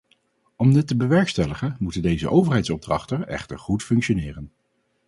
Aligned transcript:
Om 0.55 0.73
dit 0.73 0.87
te 0.87 0.95
bewerkstelligen 0.95 1.75
moeten 1.79 2.01
deze 2.01 2.29
overheidsopdrachten 2.29 3.27
echter 3.27 3.59
goed 3.59 3.83
functioneren. 3.83 4.51